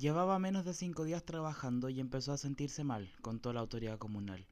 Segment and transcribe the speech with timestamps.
[0.00, 4.46] Llevaba menos de cinco días trabajando y empezó a sentirse mal, contó la autoridad comunal.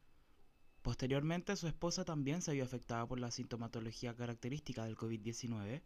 [0.83, 5.81] Posteriormente, su esposa también se vio afectada por la sintomatología característica del COVID-19,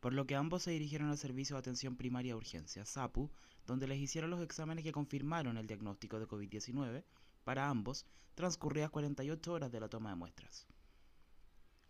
[0.00, 3.30] por lo que ambos se dirigieron al Servicio de Atención Primaria de Urgencia, SAPU,
[3.66, 7.04] donde les hicieron los exámenes que confirmaron el diagnóstico de COVID-19
[7.44, 10.66] para ambos transcurridas 48 horas de la toma de muestras.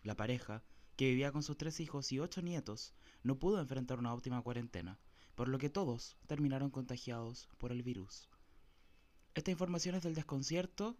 [0.02, 0.64] La pareja,
[0.96, 4.98] que vivía con sus tres hijos y ocho nietos, no pudo enfrentar una óptima cuarentena,
[5.36, 8.28] por lo que todos terminaron contagiados por el virus.
[9.34, 10.96] Esta información es del desconcierto.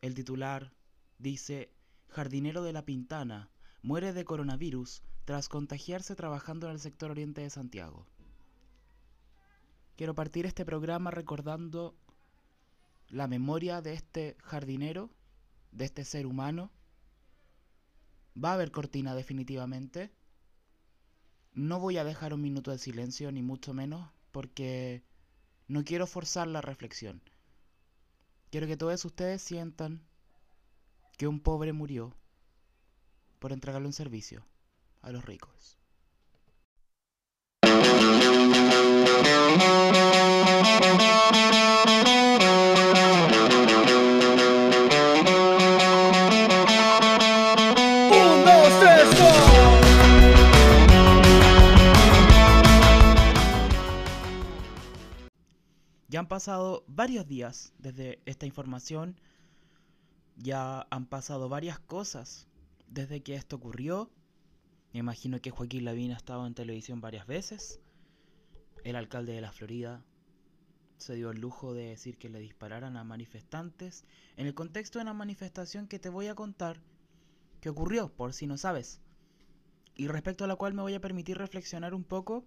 [0.00, 0.72] El titular
[1.18, 1.70] dice,
[2.08, 3.50] Jardinero de la Pintana
[3.82, 8.06] muere de coronavirus tras contagiarse trabajando en el sector oriente de Santiago.
[9.96, 11.94] Quiero partir este programa recordando
[13.08, 15.10] la memoria de este jardinero,
[15.72, 16.70] de este ser humano.
[18.42, 20.10] Va a haber cortina definitivamente.
[21.52, 25.02] No voy a dejar un minuto de silencio, ni mucho menos, porque
[25.68, 27.22] no quiero forzar la reflexión.
[28.50, 30.02] Quiero que todos ustedes sientan
[31.16, 32.14] que un pobre murió
[33.38, 34.44] por entregarle un servicio
[35.02, 35.76] a los ricos.
[56.30, 59.20] Pasado varios días desde esta información,
[60.36, 62.46] ya han pasado varias cosas
[62.86, 64.12] desde que esto ocurrió.
[64.92, 67.80] Me imagino que Joaquín Lavín ha estado en televisión varias veces.
[68.84, 70.04] El alcalde de la Florida
[70.98, 74.04] se dio el lujo de decir que le dispararan a manifestantes
[74.36, 76.80] en el contexto de una manifestación que te voy a contar
[77.60, 79.00] que ocurrió, por si no sabes,
[79.96, 82.44] y respecto a la cual me voy a permitir reflexionar un poco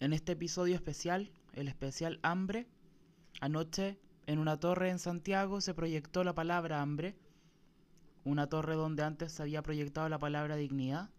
[0.00, 2.68] en este episodio especial el especial Hambre.
[3.40, 7.16] Anoche, en una torre en Santiago, se proyectó la palabra hambre.
[8.24, 11.10] Una torre donde antes se había proyectado la palabra dignidad.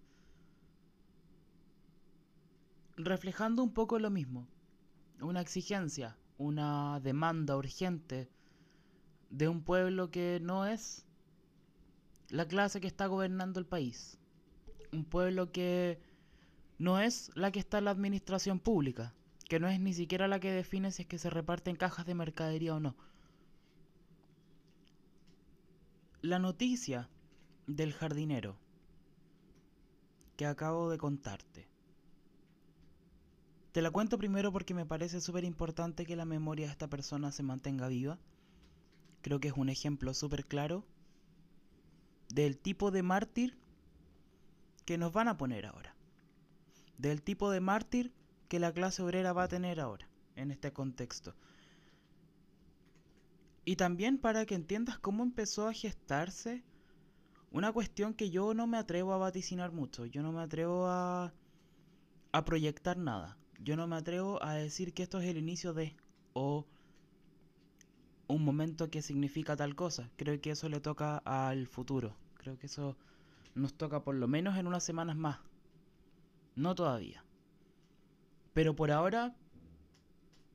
[2.97, 4.47] Reflejando un poco lo mismo.
[5.21, 8.29] Una exigencia, una demanda urgente
[9.29, 11.05] de un pueblo que no es
[12.29, 14.17] la clase que está gobernando el país.
[14.91, 16.01] Un pueblo que
[16.77, 19.13] no es la que está en la administración pública
[19.55, 22.13] que no es ni siquiera la que define si es que se reparten cajas de
[22.13, 22.93] mercadería o no.
[26.19, 27.07] La noticia
[27.65, 28.57] del jardinero
[30.35, 31.69] que acabo de contarte.
[33.71, 37.31] Te la cuento primero porque me parece súper importante que la memoria de esta persona
[37.31, 38.19] se mantenga viva.
[39.21, 40.83] Creo que es un ejemplo súper claro
[42.27, 43.57] del tipo de mártir
[44.83, 45.95] que nos van a poner ahora.
[46.97, 48.11] Del tipo de mártir
[48.47, 51.33] que la clase obrera va a tener ahora, en este contexto.
[53.65, 56.63] Y también para que entiendas cómo empezó a gestarse
[57.51, 61.33] una cuestión que yo no me atrevo a vaticinar mucho, yo no me atrevo a,
[62.31, 65.95] a proyectar nada, yo no me atrevo a decir que esto es el inicio de
[66.33, 66.65] o
[68.27, 70.09] un momento que significa tal cosa.
[70.15, 72.97] Creo que eso le toca al futuro, creo que eso
[73.55, 75.39] nos toca por lo menos en unas semanas más,
[76.55, 77.24] no todavía.
[78.55, 79.35] Pero por ahora,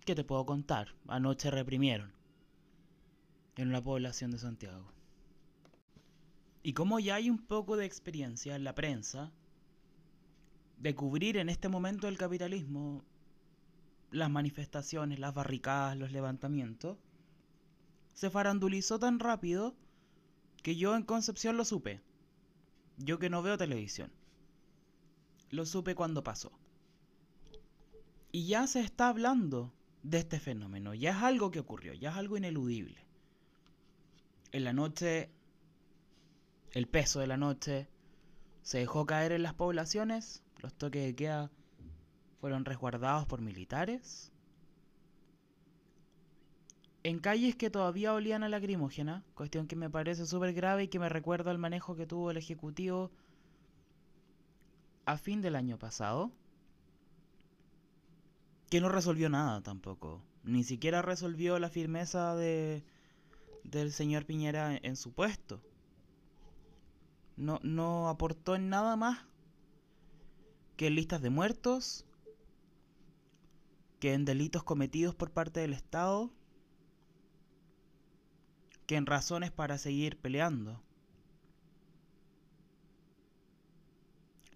[0.07, 0.95] ¿qué te puedo contar?
[1.07, 2.11] Anoche reprimieron
[3.57, 4.91] en la población de Santiago.
[6.63, 9.31] Y como ya hay un poco de experiencia en la prensa
[10.79, 13.05] de cubrir en este momento el capitalismo,
[14.11, 16.97] las manifestaciones, las barricadas, los levantamientos,
[18.15, 19.75] se farandulizó tan rápido
[20.63, 22.01] que yo en Concepción lo supe.
[22.97, 24.11] Yo que no veo televisión.
[25.51, 26.51] Lo supe cuando pasó.
[28.33, 32.17] Y ya se está hablando de este fenómeno, ya es algo que ocurrió, ya es
[32.17, 33.05] algo ineludible.
[34.53, 35.31] En la noche,
[36.73, 37.89] el peso de la noche
[38.63, 41.51] se dejó caer en las poblaciones, los toques de queda
[42.41, 44.33] fueron resguardados por militares.
[47.03, 50.99] En calles que todavía olían a lacrimógena, cuestión que me parece súper grave y que
[50.99, 53.11] me recuerda al manejo que tuvo el Ejecutivo
[55.07, 56.31] a fin del año pasado
[58.71, 60.23] que no resolvió nada tampoco.
[60.45, 62.83] Ni siquiera resolvió la firmeza de,
[63.65, 65.61] del señor Piñera en, su puesto.
[67.37, 69.19] No, no aportó en nada más
[70.77, 72.07] que en listas de muertos,
[73.99, 76.31] que en delitos cometidos por parte del Estado,
[78.87, 80.81] que en razones para seguir peleando.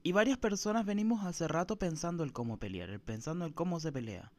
[0.06, 4.30] Y varias personas venimos hace rato pensando el cómo pelear, pensando el cómo se pelea.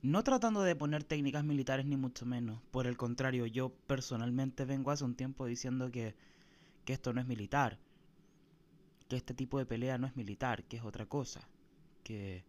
[0.00, 2.62] No tratando de poner técnicas militares ni mucho menos.
[2.70, 6.14] Por el contrario, yo personalmente vengo hace un tiempo diciendo que,
[6.84, 7.80] que esto no es militar.
[9.08, 11.48] Que este tipo de pelea no es militar, que es otra cosa.
[12.04, 12.44] Que...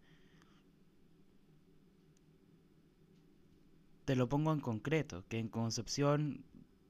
[4.05, 6.45] Te lo pongo en concreto, que en Concepción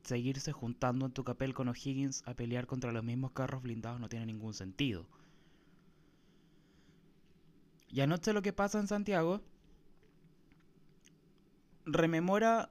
[0.05, 4.09] seguirse juntando en tu capel con O'Higgins a pelear contra los mismos carros blindados no
[4.09, 5.05] tiene ningún sentido.
[7.89, 9.41] Y anoche lo que pasa en Santiago
[11.85, 12.69] rememora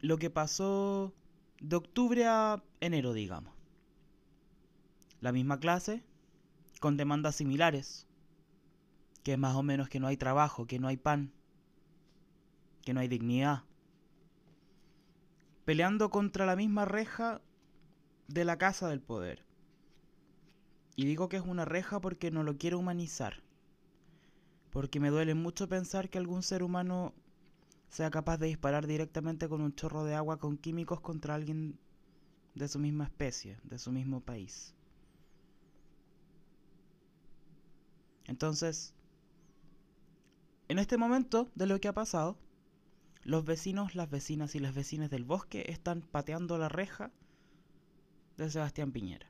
[0.00, 1.12] lo que pasó
[1.60, 3.52] de octubre a enero, digamos.
[5.20, 6.02] La misma clase,
[6.80, 8.06] con demandas similares,
[9.22, 11.32] que es más o menos que no hay trabajo, que no hay pan,
[12.82, 13.64] que no hay dignidad.
[15.64, 17.40] Peleando contra la misma reja
[18.28, 19.44] de la casa del poder.
[20.96, 23.42] Y digo que es una reja porque no lo quiero humanizar.
[24.70, 27.14] Porque me duele mucho pensar que algún ser humano
[27.88, 31.78] sea capaz de disparar directamente con un chorro de agua con químicos contra alguien
[32.54, 34.74] de su misma especie, de su mismo país.
[38.26, 38.94] Entonces,
[40.68, 42.36] en este momento de lo que ha pasado,
[43.24, 47.10] los vecinos, las vecinas y las vecinas del bosque están pateando la reja
[48.36, 49.26] de Sebastián Piñera.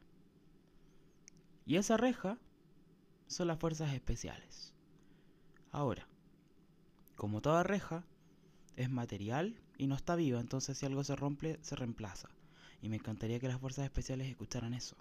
[1.64, 2.38] Y esa reja
[3.28, 4.74] son las fuerzas especiales.
[5.70, 6.08] Ahora,
[7.16, 8.04] como toda reja,
[8.76, 12.28] es material y no está viva, entonces si algo se rompe, se reemplaza.
[12.82, 14.96] Y me encantaría que las fuerzas especiales escucharan eso.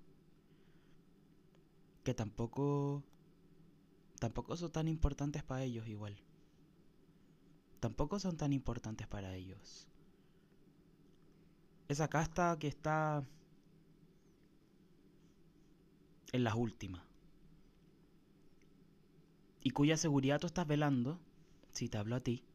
[2.03, 3.03] Que tampoco...
[4.19, 6.22] Tampoco son tan importantes para ellos igual.
[7.83, 9.89] Tampoco son tan importantes para ellos.
[11.89, 13.27] Esa casta que está
[16.31, 17.03] en las últimas.
[19.59, 21.19] Y cuya seguridad tú estás velando,
[21.73, 22.45] si te hablo a ti,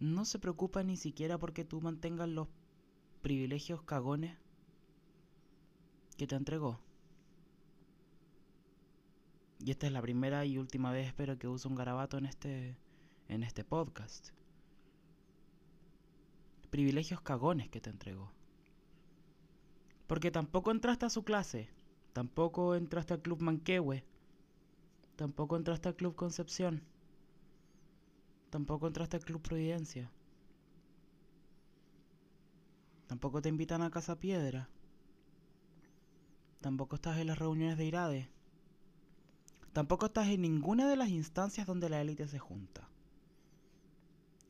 [0.00, 2.48] no se preocupa ni siquiera porque tú mantengas los
[3.20, 4.34] privilegios cagones
[6.16, 6.80] que te entregó.
[9.58, 12.76] Y esta es la primera y última vez espero que use un garabato en este
[13.28, 14.30] en este podcast.
[16.70, 18.32] Privilegios cagones que te entregó.
[20.06, 21.68] Porque tampoco entraste a su clase,
[22.12, 24.04] tampoco entraste al Club Manquehue,
[25.16, 26.82] tampoco entraste al Club Concepción.
[28.50, 30.12] Tampoco entraste al Club Providencia.
[33.08, 34.68] Tampoco te invitan a Casa Piedra.
[36.60, 38.33] Tampoco estás en las reuniones de IRADE.
[39.74, 42.88] Tampoco estás en ninguna de las instancias donde la élite se junta.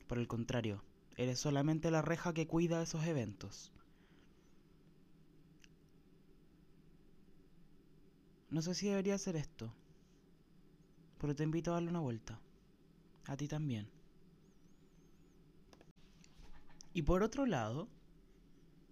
[0.05, 0.83] Por el contrario,
[1.17, 3.73] eres solamente la reja que cuida esos eventos.
[8.51, 9.73] No sé si debería hacer esto,
[11.17, 12.39] pero te invito a darle una vuelta.
[13.25, 13.89] A ti también.
[16.93, 17.87] Y por otro lado,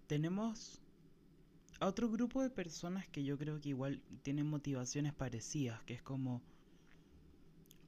[0.08, 0.83] tenemos
[1.84, 6.02] a otro grupo de personas que yo creo que igual tienen motivaciones parecidas, que es
[6.02, 6.42] como...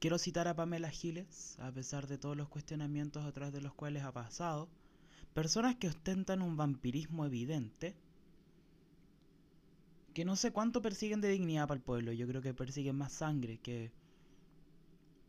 [0.00, 3.72] Quiero citar a Pamela Giles, a pesar de todos los cuestionamientos a través de los
[3.72, 4.68] cuales ha pasado.
[5.32, 7.96] Personas que ostentan un vampirismo evidente,
[10.12, 13.14] que no sé cuánto persiguen de dignidad para el pueblo, yo creo que persiguen más
[13.14, 13.92] sangre que...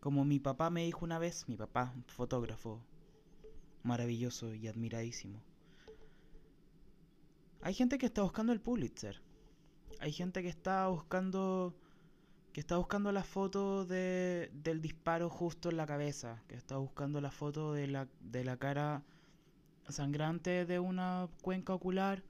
[0.02, 2.82] Como mi papá me dijo una vez, mi papá, fotógrafo,
[3.84, 5.42] maravilloso y admiradísimo.
[7.68, 9.22] Hay gente que está buscando el Pulitzer.
[10.00, 11.76] Hay gente que está buscando
[12.54, 17.20] que está buscando la foto de, del disparo justo en la cabeza, que está buscando
[17.20, 19.04] la foto de la, de la cara
[19.90, 22.24] sangrante de una cuenca ocular,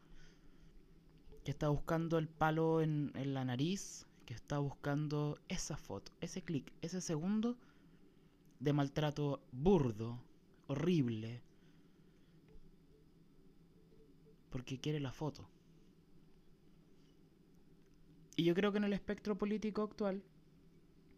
[1.46, 6.42] que está buscando el palo en, en la nariz, que está buscando esa foto, ese
[6.42, 7.60] clic, ese segundo
[8.60, 10.20] de maltrato burdo,
[10.66, 11.44] horrible,
[14.50, 15.48] porque quiere la foto.
[18.36, 20.24] Y yo creo que en el espectro político actual,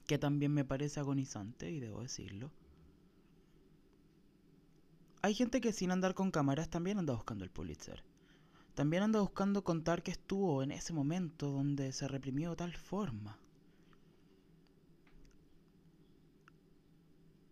[0.07, 2.51] que también me parece agonizante, y debo decirlo,
[5.21, 8.03] hay gente que sin andar con cámaras también anda buscando el Pulitzer.
[8.73, 13.37] También anda buscando contar que estuvo en ese momento donde se reprimió de tal forma.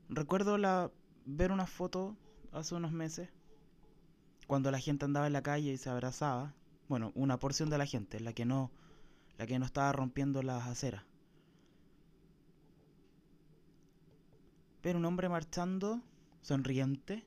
[0.07, 0.89] Recuerdo la,
[1.25, 2.15] ver una foto
[2.53, 3.29] hace unos meses
[4.47, 6.55] cuando la gente andaba en la calle y se abrazaba,
[6.87, 8.71] bueno, una porción de la gente, la que no,
[9.37, 11.03] la que no estaba rompiendo las aceras.
[14.81, 16.01] Pero un hombre marchando,
[16.41, 17.25] sonriente,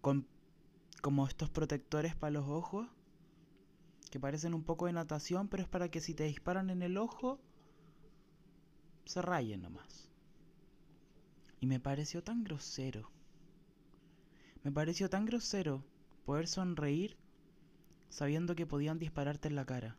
[0.00, 0.26] con
[1.02, 2.86] como estos protectores para los ojos,
[4.10, 6.96] que parecen un poco de natación, pero es para que si te disparan en el
[6.96, 7.40] ojo,
[9.04, 10.08] se rayen nomás.
[11.60, 13.10] Y me pareció tan grosero.
[14.68, 15.82] Me pareció tan grosero
[16.26, 17.16] poder sonreír
[18.10, 19.96] sabiendo que podían dispararte en la cara.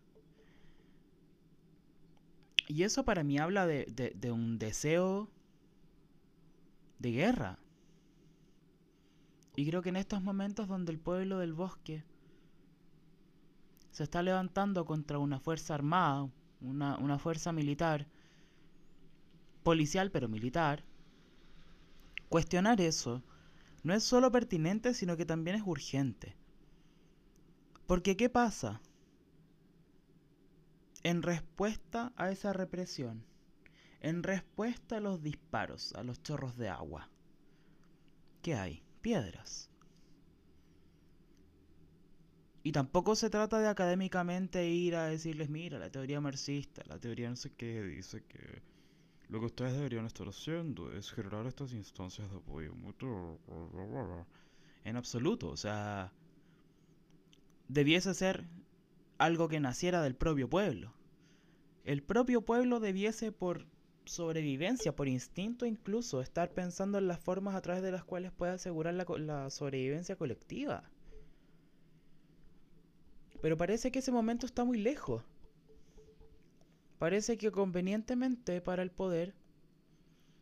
[2.68, 5.28] Y eso para mí habla de, un deseo
[7.00, 7.58] de guerra.
[9.56, 12.04] Y creo que en estos momentos donde el pueblo del bosque
[13.90, 16.30] se está levantando contra una fuerza armada,
[16.62, 18.06] una fuerza militar,
[19.64, 20.84] policial pero militar,
[22.30, 23.24] cuestionar eso
[23.84, 26.36] no es solo pertinente, sino que también es urgente.
[27.88, 28.82] Porque ¿qué pasa?
[31.04, 33.26] En respuesta a esa represión,
[34.02, 37.10] en respuesta a los disparos, a los chorros de agua,
[38.42, 38.84] ¿qué hay?
[39.02, 39.70] Piedras.
[42.62, 47.30] Y tampoco se trata de académicamente ir a decirles, mira, la teoría marxista, la teoría
[47.30, 48.62] no sé qué, dice que
[49.30, 53.40] lo que ustedes deberían estar haciendo es generar estas instancias de apoyo mutuo.
[54.84, 56.12] En absoluto, o sea,
[57.68, 58.48] debiese ser
[59.20, 60.94] algo que naciera del propio pueblo.
[61.86, 63.68] El propio pueblo debiese por
[64.06, 68.54] sobrevivencia, por instinto incluso, estar pensando en las formas a través de las cuales puede
[68.54, 70.90] asegurar la, la sobrevivencia colectiva.
[73.42, 75.24] Pero parece que ese momento está muy lejos.
[77.00, 79.34] Parece que convenientemente para el poder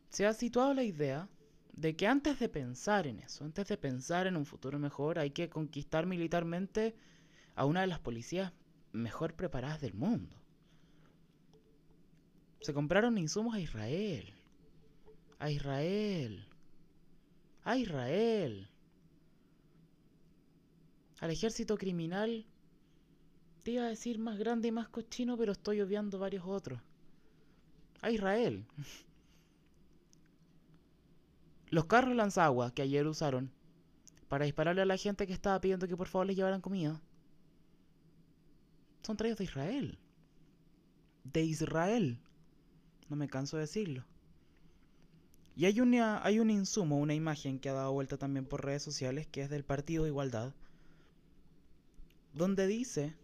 [0.09, 1.29] se ha situado la idea
[1.73, 5.29] de que antes de pensar en eso, antes de pensar en un futuro mejor, hay
[5.29, 6.95] que conquistar militarmente
[7.55, 8.51] a una de las policías
[8.91, 10.35] mejor preparadas del mundo.
[12.61, 14.33] Se compraron insumos a Israel.
[15.37, 16.47] A Israel.
[17.63, 18.67] A Israel.
[21.19, 22.47] Al ejército criminal
[23.71, 26.79] iba a decir más grande y más cochino, pero estoy obviando varios otros.
[28.01, 28.65] A Israel.
[31.69, 33.51] Los carros lanzaguas que ayer usaron
[34.29, 37.01] para dispararle a la gente que estaba pidiendo que por favor les llevaran comida
[39.07, 39.97] son traídos de Israel.
[41.24, 42.19] De Israel.
[43.09, 44.03] No me canso de decirlo.
[45.55, 48.83] Y hay, una, hay un insumo, una imagen que ha dado vuelta también por redes
[48.83, 50.53] sociales, que es del Partido de Igualdad,
[52.33, 53.15] donde dice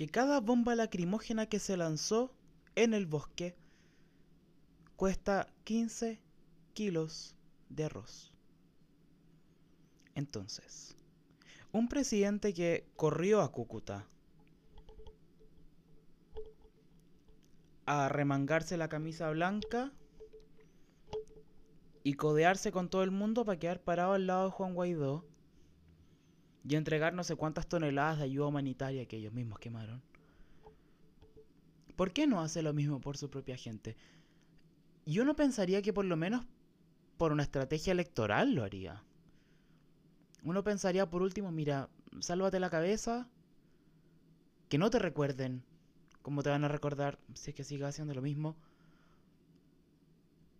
[0.00, 2.32] que cada bomba lacrimógena que se lanzó
[2.74, 3.54] en el bosque
[4.96, 6.18] cuesta 15
[6.72, 7.36] kilos
[7.68, 8.32] de arroz.
[10.14, 10.96] Entonces,
[11.70, 14.06] un presidente que corrió a Cúcuta
[17.84, 19.92] a remangarse la camisa blanca
[22.04, 25.29] y codearse con todo el mundo para quedar parado al lado de Juan Guaidó
[26.68, 30.02] y entregar no sé cuántas toneladas de ayuda humanitaria que ellos mismos quemaron.
[31.96, 33.96] ¿Por qué no hace lo mismo por su propia gente?
[35.06, 36.46] Yo no pensaría que por lo menos
[37.18, 39.02] por una estrategia electoral lo haría.
[40.42, 41.90] Uno pensaría por último, mira,
[42.20, 43.28] sálvate la cabeza,
[44.68, 45.62] que no te recuerden
[46.22, 48.56] como te van a recordar si es que sigas haciendo lo mismo.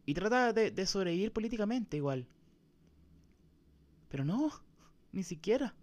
[0.05, 2.27] Y trata de, de sobrevivir políticamente igual.
[4.09, 4.51] Pero no,
[5.13, 5.75] ni siquiera.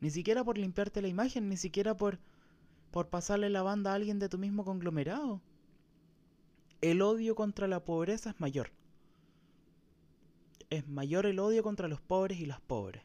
[0.00, 2.18] Ni siquiera por limpiarte la imagen, ni siquiera por,
[2.90, 5.40] por pasarle la banda a alguien de tu mismo conglomerado.
[6.80, 8.70] El odio contra la pobreza es mayor.
[10.70, 13.02] Es mayor el odio contra los pobres y las pobres.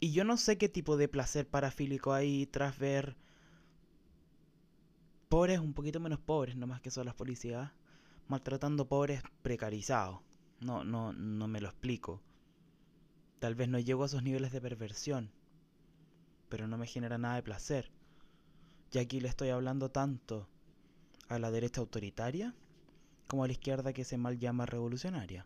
[0.00, 3.16] Y yo no sé qué tipo de placer parafílico hay tras ver
[5.28, 7.70] pobres un poquito menos pobres, no más que son las policías,
[8.28, 10.20] maltratando pobres precarizados.
[10.60, 12.20] No, no, no me lo explico.
[13.42, 15.32] Tal vez no llego a esos niveles de perversión,
[16.48, 17.90] pero no me genera nada de placer.
[18.92, 20.46] Y aquí le estoy hablando tanto
[21.26, 22.54] a la derecha autoritaria
[23.26, 25.44] como a la izquierda que se mal llama revolucionaria.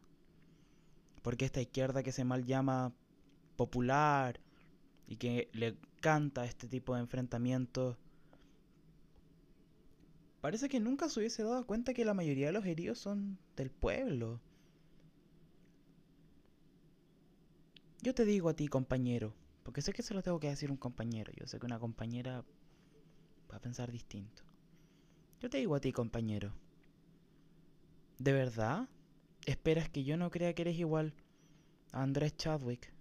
[1.22, 2.92] Porque esta izquierda que se mal llama
[3.56, 4.40] popular
[5.08, 7.96] y que le canta este tipo de enfrentamientos,
[10.42, 13.70] parece que nunca se hubiese dado cuenta que la mayoría de los heridos son del
[13.70, 14.42] pueblo.
[18.06, 19.34] Yo te digo a ti, compañero,
[19.64, 21.80] porque sé que se lo tengo que decir a un compañero, yo sé que una
[21.80, 22.44] compañera
[23.50, 24.44] va a pensar distinto.
[25.40, 26.52] Yo te digo a ti, compañero,
[28.20, 28.88] ¿de verdad
[29.44, 31.14] esperas que yo no crea que eres igual
[31.90, 32.92] a Andrés Chadwick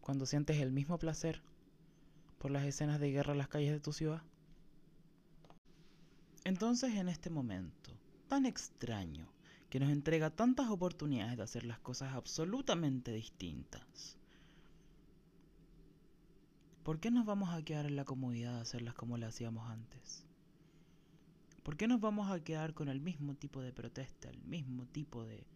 [0.00, 1.42] cuando sientes el mismo placer
[2.38, 4.22] por las escenas de guerra en las calles de tu ciudad?
[6.44, 7.90] Entonces, en este momento
[8.26, 9.28] tan extraño,
[9.72, 14.18] que nos entrega tantas oportunidades de hacer las cosas absolutamente distintas.
[16.82, 20.26] ¿Por qué nos vamos a quedar en la comodidad de hacerlas como las hacíamos antes?
[21.62, 25.24] ¿Por qué nos vamos a quedar con el mismo tipo de protesta, el mismo tipo
[25.24, 25.46] de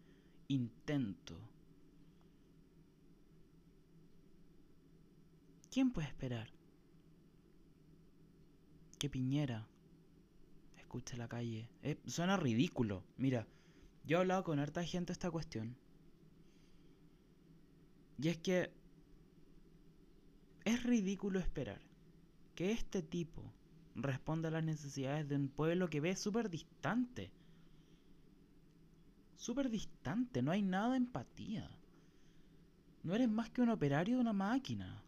[0.47, 1.37] intento?
[5.69, 6.49] ¿Quién puede esperar?
[8.97, 9.67] Que Piñera
[10.79, 11.69] escuche la calle.
[11.83, 13.03] Eh, suena ridículo.
[13.17, 13.45] Mira,
[14.07, 15.75] yo he hablado con harta gente esta cuestión.
[18.17, 18.71] Y es que
[20.63, 21.81] es ridículo esperar
[22.55, 23.43] que este tipo
[23.95, 27.31] responda a las necesidades de un pueblo que ve súper distante.
[29.35, 31.69] Súper distante, no hay nada de empatía.
[33.03, 35.03] No eres más que un operario de una máquina.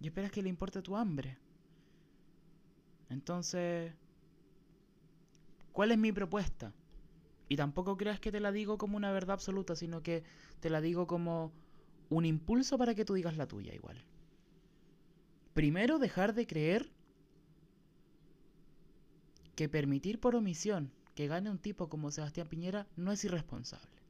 [0.00, 1.38] Y esperas que le importe tu hambre.
[3.08, 3.92] Entonces,
[5.72, 6.72] ¿cuál es mi propuesta?
[7.50, 10.22] Y tampoco creas que te la digo como una verdad absoluta, sino que
[10.60, 11.52] te la digo como
[12.08, 14.04] un impulso para que tú digas la tuya igual.
[15.52, 16.92] Primero, dejar de creer
[19.56, 24.00] que permitir por omisión que gane un tipo como Sebastián Piñera no es irresponsable.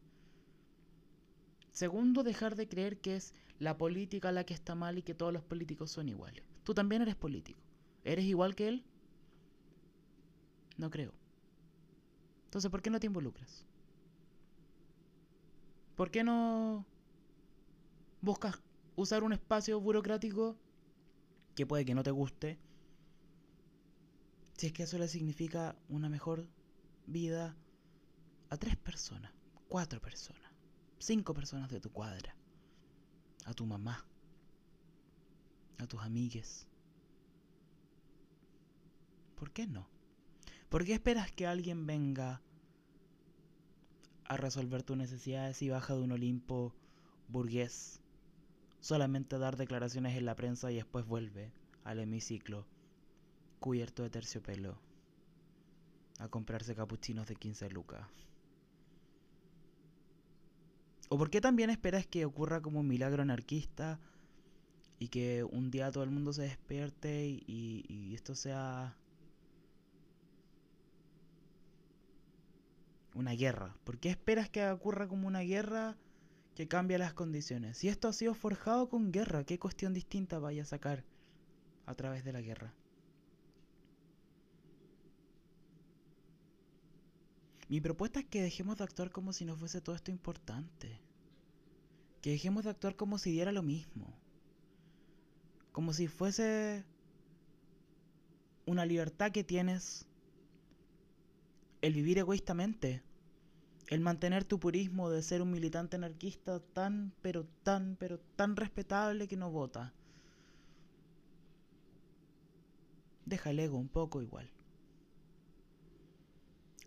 [1.73, 5.33] Segundo, dejar de creer que es la política la que está mal y que todos
[5.33, 6.45] los políticos son iguales.
[6.63, 7.63] Tú también eres político.
[8.05, 8.85] ¿Eres igual que él?
[10.77, 11.20] No creo.
[12.51, 13.65] Entonces, ¿por qué no te involucras?
[15.95, 16.85] ¿Por qué no
[18.23, 18.61] buscas
[18.97, 20.57] usar un espacio burocrático
[21.55, 22.59] que puede que no te guste?
[24.57, 26.49] Si es que eso le significa una mejor
[27.07, 27.55] vida
[28.49, 29.33] a tres personas,
[29.69, 30.51] cuatro personas,
[30.99, 32.35] cinco personas de tu cuadra,
[33.45, 34.05] a tu mamá,
[35.79, 36.67] a tus amigues.
[39.37, 40.00] ¿Por qué no?
[40.71, 42.41] ¿Por qué esperas que alguien venga
[44.27, 46.73] a resolver tus necesidades y baja de un Olimpo
[47.27, 48.01] burgués?
[48.79, 52.69] Solamente dar declaraciones en la prensa y después vuelve al hemiciclo
[53.59, 54.79] cubierto de terciopelo
[56.21, 58.07] a comprarse capuchinos de 15 lucas.
[61.09, 63.99] ¿O por qué también esperas que ocurra como un milagro anarquista
[65.01, 68.97] y que un día todo el mundo se despierte y, y esto sea
[73.15, 73.77] una guerra.
[73.85, 75.97] ¿Por qué esperas que ocurra como una guerra
[76.55, 77.79] que cambie las condiciones?
[77.79, 81.05] Si esto ha sido forjado con guerra, ¿qué cuestión distinta vaya a sacar
[81.87, 82.75] a través de la guerra?
[87.69, 91.01] Mi propuesta es que dejemos de actuar como si no fuese todo esto importante.
[92.21, 94.13] Que dejemos de actuar como si diera lo mismo.
[95.71, 96.85] Como si fuese
[98.67, 100.07] una libertad que tienes
[101.83, 103.03] el vivir egoístamente,
[103.89, 109.27] el mantener tu purismo de ser un militante anarquista tan, pero tan, pero tan respetable
[109.27, 109.93] que no vota.
[113.27, 114.51] Deja el ego un poco igual.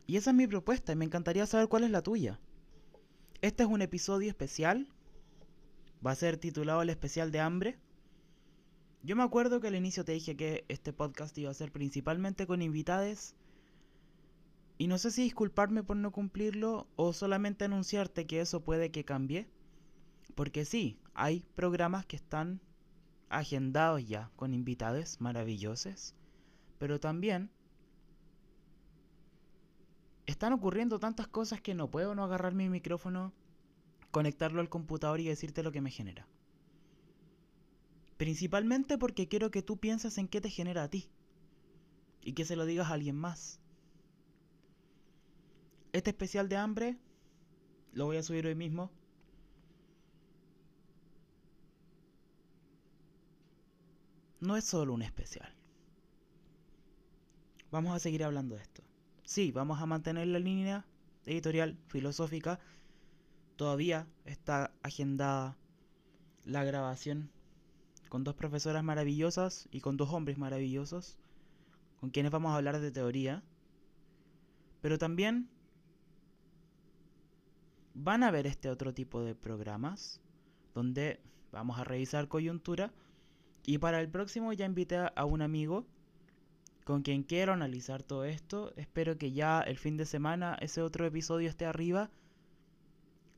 [0.06, 2.39] Y esa es mi propuesta y me encantaría saber cuál es la tuya.
[3.41, 4.88] Este es un episodio especial.
[6.06, 7.79] Va a ser titulado El especial de hambre.
[9.01, 12.47] Yo me acuerdo que al inicio te dije que este podcast iba a ser principalmente
[12.47, 13.36] con invitades
[14.83, 19.05] y no sé si disculparme por no cumplirlo o solamente anunciarte que eso puede que
[19.05, 19.47] cambie.
[20.35, 22.59] Porque sí, hay programas que están
[23.29, 26.15] agendados ya con invitados maravillosos.
[26.79, 27.49] Pero también
[30.25, 33.31] están ocurriendo tantas cosas que no puedo no agarrar mi micrófono,
[34.11, 36.27] conectarlo al computador y decirte lo que me genera.
[38.17, 41.09] Principalmente porque quiero que tú pienses en qué te genera a ti.
[42.21, 43.62] Y que se lo digas a alguien más.
[45.93, 46.97] Este especial de hambre
[47.93, 48.89] lo voy a subir hoy mismo.
[54.39, 55.53] No es solo un especial.
[57.71, 58.84] Vamos a seguir hablando de esto.
[59.23, 60.84] Sí, vamos a mantener la línea
[61.25, 62.60] editorial filosófica.
[63.56, 65.58] Todavía está agendada
[66.43, 67.29] la grabación
[68.10, 71.17] con dos profesoras maravillosas y con dos hombres maravillosos,
[71.99, 73.43] con quienes vamos a hablar de teoría.
[74.82, 75.49] Pero también
[77.93, 80.19] van a ver este otro tipo de programas
[80.73, 81.19] donde
[81.51, 82.91] vamos a revisar coyuntura
[83.65, 85.86] y para el próximo ya invité a un amigo
[86.84, 88.73] con quien quiero analizar todo esto.
[88.75, 92.10] Espero que ya el fin de semana ese otro episodio esté arriba.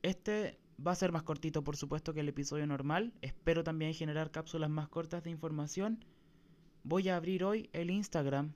[0.02, 3.14] Este va a ser más cortito por supuesto que el episodio normal.
[3.22, 6.04] Espero también generar cápsulas más cortas de información.
[6.84, 8.54] Voy a abrir hoy el Instagram.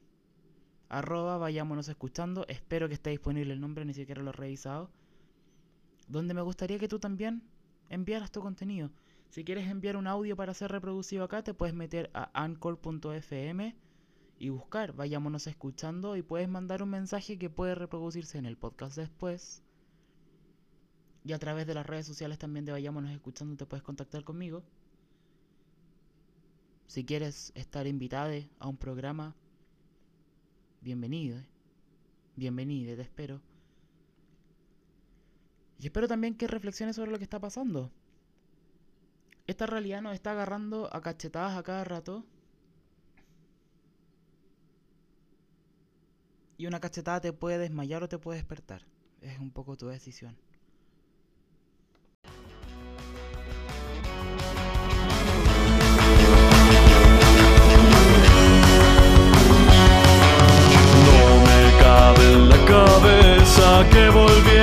[0.88, 2.46] Arroba vayámonos escuchando.
[2.48, 4.90] Espero que esté disponible el nombre, ni siquiera lo he revisado
[6.10, 7.43] donde me gustaría que tú también
[7.89, 8.91] enviaras tu contenido.
[9.30, 13.76] Si quieres enviar un audio para ser reproducido acá, te puedes meter a anchor.fm
[14.39, 18.98] y buscar, vayámonos escuchando y puedes mandar un mensaje que puede reproducirse en el podcast
[18.98, 19.62] después.
[21.24, 24.63] Y a través de las redes sociales también de Vayámonos Escuchando te puedes contactar conmigo.
[26.88, 29.36] Si quieres estar invitada a un programa,
[30.82, 31.39] bienvenido.
[32.36, 33.41] Bienvenido, te espero.
[35.80, 37.89] Y espero también que reflexiones sobre lo que está pasando.
[39.48, 42.26] Esta realidad nos está agarrando a cachetadas a cada rato.
[46.58, 48.86] Y una cachetada te puede desmayar o te puede despertar.
[49.22, 50.38] Es un poco tu decisión.
[61.06, 64.59] No me cabe en la cabeza que volvieran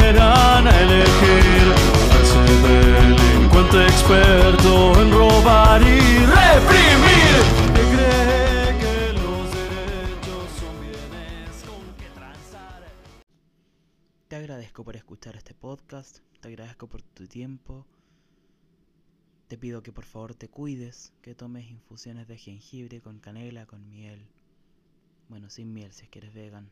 [4.07, 7.35] experto en robar y reprimir.
[7.75, 9.51] Cree que los
[10.59, 12.07] son bienes con que.
[14.29, 17.85] Te agradezco por escuchar este podcast, te agradezco por tu tiempo.
[19.49, 23.89] Te pido que por favor te cuides, que tomes infusiones de jengibre con canela, con
[23.89, 24.29] miel.
[25.29, 26.71] Bueno, sin miel si es que eres vegan.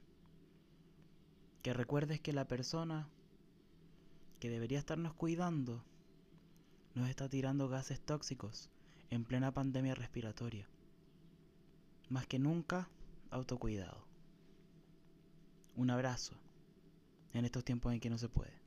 [1.62, 3.08] Que recuerdes que la persona
[4.38, 5.84] que debería estarnos cuidando
[6.94, 8.70] nos está tirando gases tóxicos
[9.10, 10.68] en plena pandemia respiratoria.
[12.08, 12.88] Más que nunca,
[13.30, 14.04] autocuidado.
[15.76, 16.34] Un abrazo
[17.32, 18.63] en estos tiempos en que no se puede.